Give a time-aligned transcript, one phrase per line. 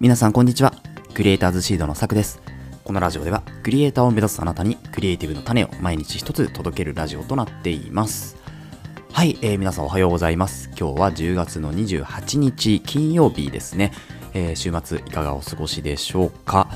[0.00, 0.72] 皆さんこんにちは。
[1.12, 2.40] クリエイターズシードのさくです。
[2.84, 8.36] このラジオではクリエイターを目指すあなたにクリエイティブの種を毎日一つ届けるラジオとなっています。
[9.12, 10.70] はい、えー皆さんおはようございます。
[10.78, 13.92] 今日は10月の28日金曜日ですね、
[14.34, 16.68] えー週末いかがお過ごしでしょうか。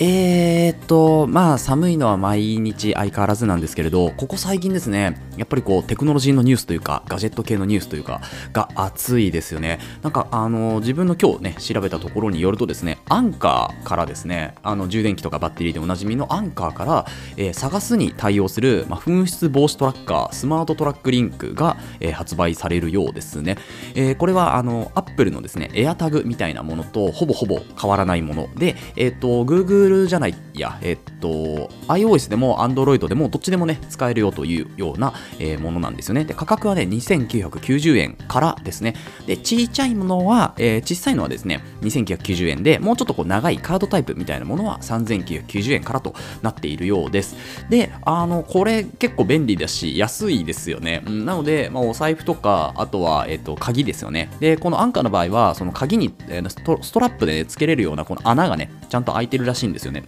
[0.00, 8.20] えーっと、まあ寒いのは毎日相変わらずなんですけれど、ここ最近ですね、やっぱりこうテクノロジーのニュースというか、ガジェット系のニュースというか、
[8.52, 9.78] が熱いですよね。
[10.02, 17.06] なんかあの、自分の今日ね、調べたところによるとですね、アンカーからですね、あの充電器とかバッテリーでおなじみのアンカーから、
[17.36, 23.56] えー探すに対応する、まあ、紛失防止トラッカー、スマートトラックリンクが、えー発売されるようですね。
[23.94, 36.24] えーこれはあの、アップルのですね、エアタグみたいなものとほぼほぼ変わらないもので、えっ、と、Google じゃない、いや、えっ、と、iOS でも Android でもどっちでもね、使えるよというような、えーものなんですよね。
[36.24, 38.94] で、価格はね、2990円からですね。
[39.26, 47.36] で、ちっちゃいものは、えー小さいのはですね、2990円で、もうちょっとこう長いカードタイプみたいなものは3990円からとなっているようです。
[47.70, 51.02] で、あの、これ結構便利だし、安いですよね。
[51.06, 54.30] なので、まあ、お財布とか、あとは、えっ、と、鍵ですよね。
[54.40, 60.04] で、このアンカーの場合は、その鍵に、えーストストラップで、ね、つけれるようなこの穴がね、ちゃんと開いてるらしいんですよね。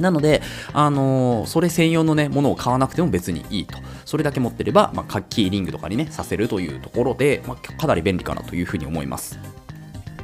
[0.00, 3.78] なので、あのーそれ専用のね、ものを買わなくても別にいいと。
[4.04, 9.38] それだけ持ってれば、まあ、キーリングとかにね、させるというところで、まあ、かなり便利かなというふうに思います。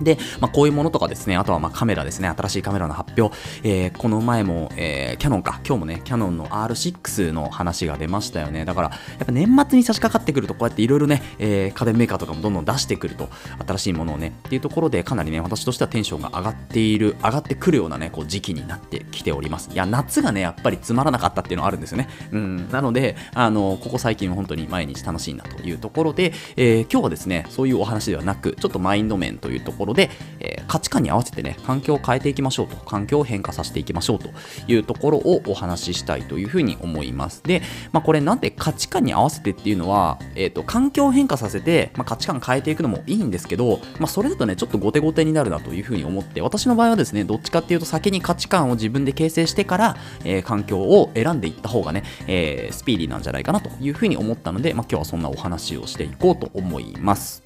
[0.01, 8.65] で、まあ、こういうものとかですね、あとはまカメラですね、新しいカメラの発表、えーこの前も、えーキャノンか、今日もね、キャノンの R6 の話が出ましたよね。
[8.65, 13.29] だから、やっぱ年末に差し掛かってくると、こうやっていろいろね、えー家電メーカーとかもどんどん出してくると、
[13.67, 19.71] 新しいものをね、っていうところで、かなりね、私としてはテンションが上がっている、上がってくるようなね、こう時期になってきております。
[19.73, 22.09] いや、夏がね、やっぱりつまらなかったっていうのはあるんですよね。
[22.33, 30.11] うん、なので、あの、ここ最近は本当に毎日楽しいなというところで、え今日はですね、そういうお話ではなく、ちょっとマインド面というところで、
[30.41, 34.31] えー価値観に合わせてね、環境を変えていきましょうと、環境を変化させていきましょうと
[34.69, 37.43] いうところをお話ししたいというふうに思います。
[37.45, 57.43] で、まあ、これなんで価値観に合わせてっていうのは、えっ、と、環境を変化させて、まあ、価値観変えていくのもいいんですけど、まあ、それだとね、ちょっと後手後手になるなというふうに思って、私の場合はですね、どっちかっていうと先に価値観を自分で形成してから、えー環境を選んでいった方がね、えースピーディーなんじゃないかなというふうに思ったので、まあ、今日はそんなお話をしていこうと思います。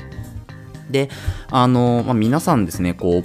[0.91, 1.09] で、
[1.51, 3.23] あの、まあ、皆さんですね、こ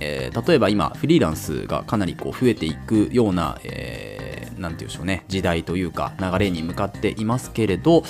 [0.00, 8.04] えー例えば今、フリーランスがかなりこう増えていくような、えーなんていうんでしょうね、時代というか、流れに向かっていますけれど、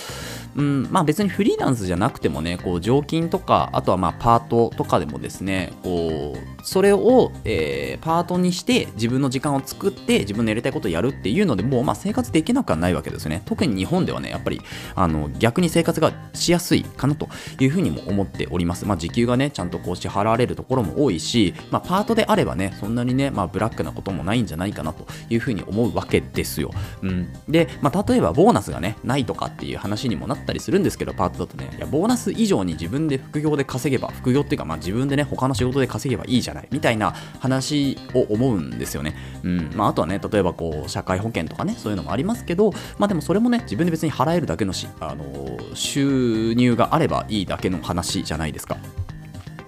[0.56, 13.42] うん、まあ別にフリーランスじゃなくてもね、こう常勤とか、あとはまあパートとかでもですね、こう、それを、えーパートにして自分の時間を作って自分のやりたいことをやるっていうのでもうまあ生活できなくはないわけですね。
[13.44, 14.60] 特に日本ではね、やっぱり
[14.94, 17.28] あの逆に生活がしやすいかなと
[17.58, 18.86] いうふうにも思っております。
[18.86, 26.70] まあ時給がね、ちゃんとこう支払われるところも多いし、まあパートであればね、そんなにね、まあブラックなこともないんじゃないかなというふうに思うわけでですよ。
[27.02, 27.28] うん。
[27.48, 39.14] で、まあ例えばボーナスがね、ないとかっていう話にもなったりするんですけど、パートだとね、いや、ボーナス以上に自分で副業で稼げば、副業っていうか、まあ自分でね、他の仕事で稼げばいいじゃない、みたいな話を思うんですよね。
[39.42, 39.70] うん。
[39.74, 48.78] まああとはね、例えばこう、社会保険とかね、そういうのもありますけど、まあでもそれもね、自分で別に払えるだけのし、あの、収入があればいいだけの話じゃないですか。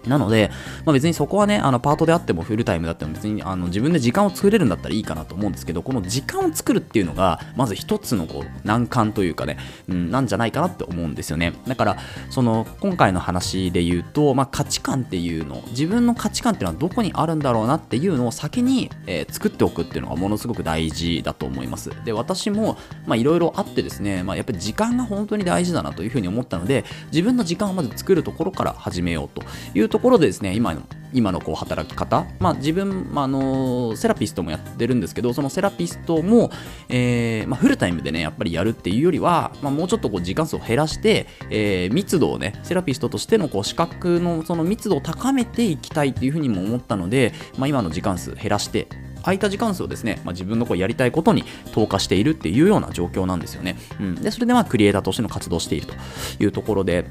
[0.06, 0.50] なので、
[0.84, 9.58] まあ、別にそこはね、あのパートであってもフルタイムだっても別にあの自分で時間を作れるんだったらいいかなと思うんですけど、この時間を作るっていうのが、まず一つのこう難関というかね、
[9.88, 11.52] うん、なんじゃないかなって思うんですよね。
[11.66, 11.98] だから、
[12.30, 21.90] その今回の話で言うと、まあ、価値観っていうの、自分の価値観っていうのはどこにあるんだろうなっていうのを先に、えー作っておくっていうのがものすごく大事だと思います。
[22.04, 22.76] で、私も、
[23.08, 29.42] いろいろあってですね、まあ、やっぱり時間が本当に大事だなというふうに思ったので、自分の時間をまず作るところから始めようと
[29.74, 30.82] いうところでですね、今の
[31.12, 36.50] 今のこう働き方、まあ、自分、まあ、のセラピストもやってるんですけど、そのセラピストも、
[36.88, 48.88] えーまあ、フルタイムでね、やっぱりやるっていうよりは、まあ、もうちょっとこう時間数を減らして、えー密度をね、セラピストとしてのこう資格のその密度を高めていきたいっていうふうにも思ったので、まあ、今の時間数減らして、
[49.22, 53.76] 空いた時間数をですね、まあ、自分のこうやりたいことに投下しているっていうような状況なんですよね。
[54.00, 55.94] うん、で、それでまあクリエイターとしての活動していると
[56.40, 57.06] いうところで、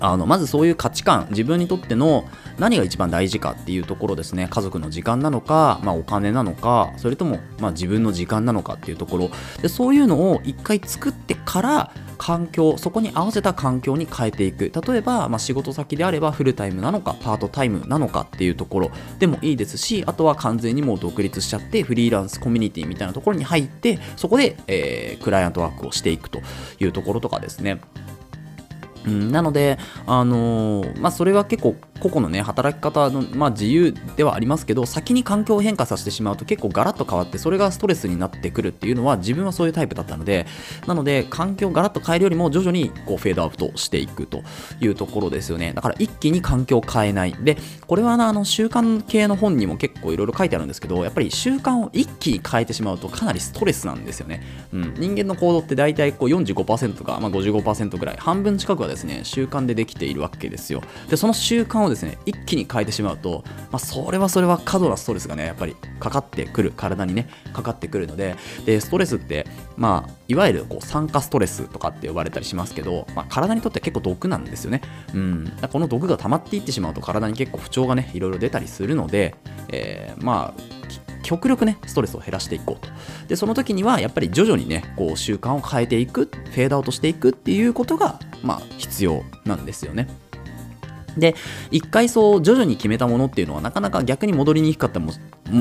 [0.00, 2.24] あのまずそういう価値観自分にとっての
[2.58, 4.48] 何が一番大事かっていうところですね。
[4.50, 9.30] 家族の時間なのか、まあ、お金なのかそれとも、まあ、自分の時間なのかっていうところ。
[9.62, 14.70] でそういうのを一回作ってから環境そこに合わせた環境に変えていく。
[14.86, 18.90] 例えば、まあ、仕事先であればフルタイムなのかパートタイムなのかっていうところ。
[19.18, 26.40] でもいいですしあとは完全にもう独立しちゃってフリーランスコミュニティみたいなところに入ってそこで、えークライアントワークをしていくと
[26.78, 27.80] いうところとかですね。
[29.06, 40.46] うん、なので、あのー、まあ、それは結構個々のね働き方の、まあ、自由ではありますけど先に環境を変化させてしまうと結構ガラッと変わってそれがストレスになってくるっていうのは自分はそういうタイプだったので
[40.86, 44.42] なので環境をガラッと変えるよりも徐々にこうフェードアウトしていくと
[44.80, 45.72] いうところですよね。
[45.72, 47.34] だから一気に環境を変えない。
[47.40, 54.42] でこれはあの習慣系の本にも結構いろいろ書いてあるんですけどやっぱり習慣を一気に変えてしまうとかなりストレスなんですよね、
[54.72, 60.82] うん、人間の行動って大体こう45%か、まあ、55%ぐらい半分近くはですね習慣でできているわけですよ。
[61.08, 69.46] でその習慣をですね一気に変えてしまうと、まあ、それはそれは過度なストレスがねやっぱりかかってくる体にねかかってくるのででストレスって
[69.76, 74.80] まあいわゆるこう酸化ストレスとかって呼ばれたりしますけど、まあ、体にとって結構毒なんですよね。
[75.12, 75.52] うん。
[75.70, 79.34] この毒が溜まっていってしまうと体に結構不調がねいろいろ出たりするので、
[79.68, 80.74] えー、まあ
[81.24, 82.92] 極力ね、ストレスを減らしていこうと。
[83.26, 90.06] で、その時には、やっぱり徐々にね、こう、習慣を変えていく、フェードアウトしていくっていうことが、まあ、必要なんですよね。
[91.16, 91.34] で、
[91.70, 95.12] 一回そう徐々に決めたものっていうのはなかなか逆に戻りにくかったも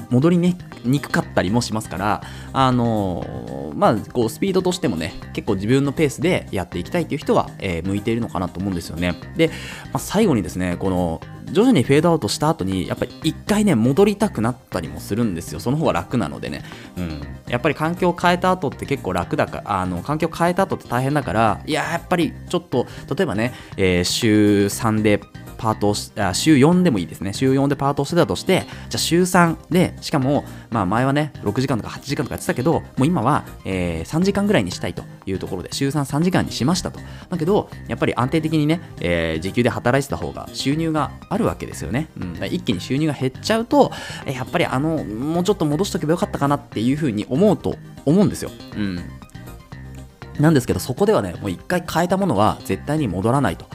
[0.10, 0.56] 戻りに
[1.00, 2.22] くかったりもしますから、
[2.54, 9.16] あのー、まあ、こうスピードとしてもね、結構自分のペースでやっていきたいっていう人は、えー、向いているのかなと思うんですよね。
[9.38, 9.54] で、ま
[9.96, 11.22] あ、最後にですね、この
[11.52, 15.60] 徐々にフェードアウトした後にやっぱり一回ね戻りたくなったりもするんですよ。
[15.60, 16.64] その方が楽なのでね、
[16.98, 25.22] うん、やっぱり環境を変えた後って結構楽だからあの環境を変えた後って大変だからいややっぱりちょっと例えばね、えー、週3で
[25.64, 27.32] パートをあ週4でもいいですね。
[27.32, 37.00] 週4でパートをしてたとしてじゃあ週3でしかもまあ前はね6時間とか8時間とかやってたけどもう今は、えー、3時間ぐらいにしたいというところで週33時間にしましたと。
[37.30, 43.94] だけどやっぱり安定的にね、えー、時給で働いてた方が収入があるわけですよね、うん、一気に収入が減っちゃうと
[44.26, 49.00] やっぱりあのもうちょっと戻しとけばよかったかなっていうふうに思うと思うんですよ、うん、
[50.40, 53.66] なんですけどそこではねもう一回変えたものは絶対に戻らないと。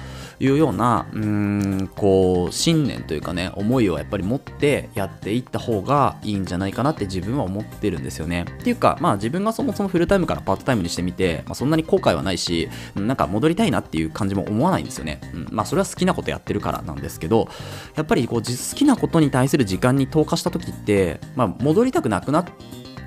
[0.40, 8.44] いうようなうーんこう信念というかね思いをやっぱり持ってやっていった方がいいんじゃないかなって自分は思ってるんですよね。
[8.60, 17.48] っていうかまあ自分がそもそもフルタイムからパートタイムにしてみて、まあ、そんなに後悔はないしなんか戻りたいなっていう感じも思わないんですよね、うん、まあそれは好きなことやってるからなんですけど
[17.96, 22.52] やっぱりこう好きなことに対する時間に投下した時って、まあ、戻りたくなくなって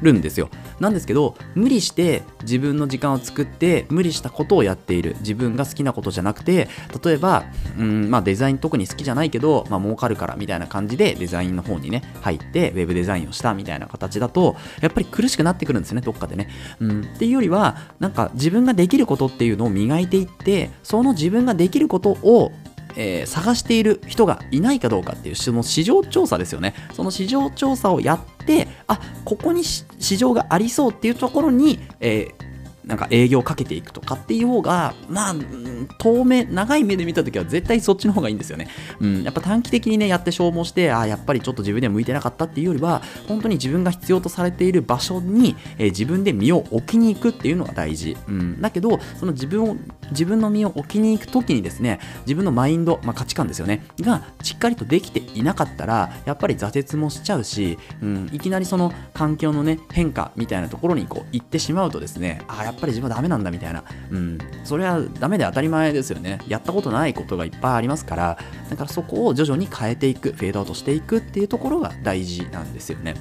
[0.01, 0.49] るんですよ。
[0.79, 5.15] なんですけど無理して自分の時間を作って無理したことをやっている。
[5.19, 6.67] 自分が好きなことじゃなくて
[7.03, 7.43] 例えば
[7.77, 16.49] うんまあデザイン特に好きじゃないけどまあ儲かるからみたいな感じでデザインの方にね入ってウェブデザインをしたみたいな形だとやっぱり苦しくなってくるんですねどっかでね。
[16.79, 22.51] うんっていうよりはなんか自分ができることっていうのを磨いていってその自分ができることを
[22.95, 32.51] えー、探している人がいないかどうかっていうその市場調査ですよねその市場調査をやってあここに市場がありそうっていうところに、えー
[32.85, 35.35] なんか営業をかけていくとかっていう方が、まあ、
[35.99, 38.67] 遠目、長い目で見たときは絶対そっちの方がいいんですよね。
[38.99, 48.17] うん、やっぱ短期的にね、やって消耗して、あ、やっぱりちょっと自分では向いてなかったっていうよりは、本当に自分が必要とされている場所に、えー、自分で身を置きに行くっていうのが大事。
[48.27, 49.77] うん、だけど、その自分を、
[50.11, 66.39] 自分の身を置きに行くときにですね、自分のマインド、まあ、価値観ですよね、がしっかりとできていなかったら、やっぱり挫折もしちゃうし、うん、いきなりその環境のね、変化みたいなところにこう行ってしまうとですね、ああ、やっぱり自分はダメなんだみたいな、うん、それはダメで当たり前ですよね。
[66.47, 68.37] やったことないことがいっぱいありますから、
[68.69, 73.15] だからそこを徐々に変えていく、フェードアウトしていくっていうところが大事なんですよね。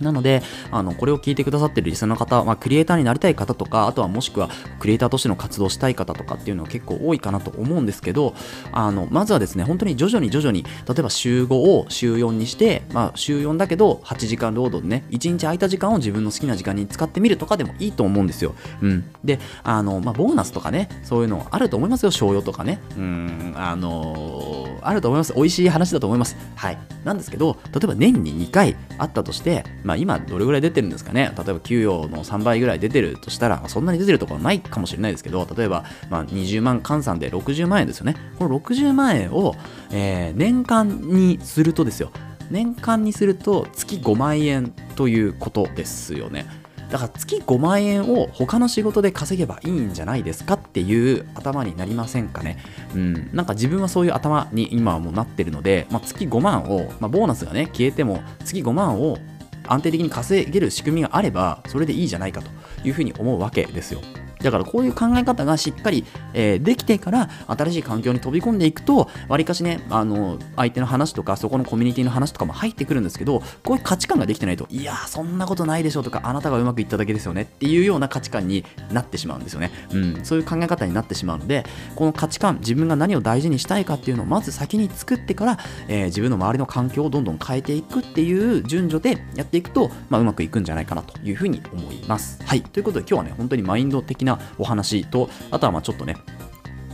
[0.00, 4.48] なので、あの、これを聞いてくださってるリスナーの方、まあ、クリエイターになりたい方とか、あとはもしくは
[4.78, 8.34] クリエイターとしての活動したい方とかっていうのは結構多いかなと思うんですけど、
[8.72, 18.54] あの、まずはですね、本当に徐々に徐々に、例えば週5を週4にして、まあ、週4だけど8時間労働でね、1日空いた時間を自分の好きな時間に使ってみるとかでもいいと思うんですよ。
[18.82, 19.04] うん。
[19.24, 22.80] で、あの、まあ、ボーナスとかね、そういうのあると思いますよ、賞与とかね。
[22.96, 25.34] うん、あのー、あると思います。
[25.34, 26.36] 美味しい話だと思います。
[26.54, 26.78] はい。
[27.04, 39.54] なんですけど、例えば年に2回あったとして、まあ、今どれぐらい出てるんですかね例えば給与の3倍ぐらい出てるとしたら、まあ、そんなに出てるところはないかもしれないですけど例えば、まあ、20万換算で60万円ですよねこの60万円を、
[39.92, 42.10] えー、年間にするとですよ
[42.50, 46.46] 年間にすると月5万円ということですよね
[46.90, 52.58] だから月5万円を他の仕事で稼げばいいんじゃないですかっていう頭になりませんかね。
[52.94, 53.30] うん。
[53.32, 59.18] なんか自分はそういう頭に今はもうなってるので、まあ、月5万を、まあ、ボーナスがね、消えても月5万を
[59.68, 62.50] 安定的に稼げる仕組みがあればそれでいいじゃないかと
[62.84, 64.00] いうふうに思うわけですよ。
[64.40, 81.64] だからこういう考え方がしっかり、えー、できてから新しい環境に飛び込んでいくとわりかしねあの相手の話とかそこのコミュニティの話とかも入ってくるんですけどこういう価値観ができてないといやそんなことないでしょとかあなたがうまくいっただけですよねっていうような価値観になってしまうんですよね、うん、そういう考え方になってしまうので
[81.94, 92.42] この価値観自分が何を大事にしたいかっていうのをまず先に作ってから、えー、自分の周りの環境をどんどん変えていくっていう順序でやっていくと、まあ、うまくいくんじゃないかなというふうに思います。
[92.44, 96.16] はいということで今日はね本当にマインド的なお話とあとはまあちょっとね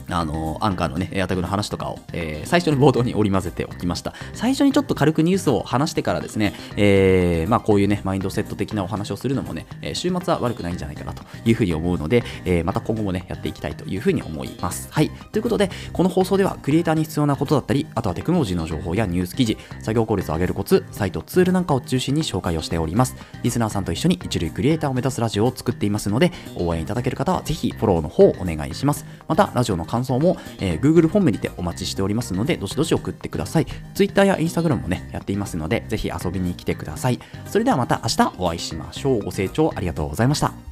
[0.08, 4.14] あの、アンカーのね、エアタグの話とかを、えー、最初の冒頭に織り交ぜておきました。
[4.34, 14.88] 最初にちょっと軽くニュースを話してからですね、えー、まあこういうね、マインドセット的なお話をするのもね、週末は悪くないんじゃないかなというふうに思うので、えー、また今後もね、やっていきたいというふうに思います。
[14.90, 15.10] はい。
[15.32, 23.16] ということで、この放送ではクリエイターに必要なことだったり、あとはテクノロジーの情報やニュース記事、作業効率を上げるコツ、サイト、ツールなんかを中心に紹介をしております。
[23.42, 29.04] リスナーさんと一緒に一流クリエイターを目指すラジオを作っていますので、応援いただける方はぜひフォローの方をお願いします。
[29.28, 33.66] また、ラジオの感想も、えー Google フォームにてお待ちしておりますので、どしどし送ってください。
[33.94, 37.20] Twitter や Instagram もね、やっていますので、ぜひ遊びに来てください。
[37.46, 39.22] それではまた明日お会いしましょう。
[39.22, 40.71] ご清聴ありがとうございました。